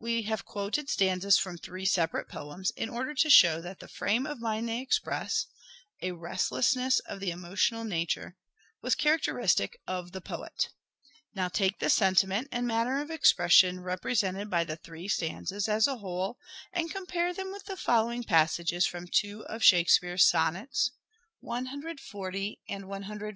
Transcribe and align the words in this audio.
We 0.00 0.22
have 0.22 0.44
quoted 0.44 0.88
stanzas 0.90 1.38
from 1.38 1.56
three 1.56 1.84
separate 1.86 2.28
poems•• 2.28 2.72
shake 2.74 2.82
in 2.82 2.88
order 2.90 3.14
to 3.14 3.30
show 3.30 3.60
that 3.60 3.78
the 3.78 3.86
frame 3.86 4.26
of 4.26 4.40
mind 4.40 4.68
they 4.68 4.80
express— 4.80 5.46
spea£fjs" 6.02 6.08
a 6.08 6.10
restlessness 6.16 6.98
of 6.98 7.20
the 7.20 7.30
emotional 7.30 7.84
nature— 7.84 8.36
was 8.82 8.96
charac 8.96 9.18
distraction, 9.20 9.34
teristic 9.36 9.70
of 9.86 10.10
the 10.10 10.20
poet. 10.20 10.70
Now 11.36 11.46
take 11.46 11.78
the 11.78 11.88
sentiment 11.88 12.48
and 12.50 12.66
manner 12.66 13.00
of 13.00 13.12
expression 13.12 13.78
represented 13.78 14.50
by 14.50 14.64
the 14.64 14.74
three 14.74 15.06
stanzas 15.06 15.68
as 15.68 15.86
a 15.86 15.98
whole 15.98 16.36
and 16.72 16.90
compare 16.90 17.32
them 17.32 17.52
with 17.52 17.66
the 17.66 17.76
following 17.76 18.24
passages 18.24 18.86
from 18.86 19.06
two 19.06 19.44
of 19.46 19.62
Shakespeare's 19.62 20.24
sonnets 20.28 20.90
(140 21.42 22.58
and 22.68 22.88
147) 22.88 23.04
I 23.22 23.26
1. 23.26 23.28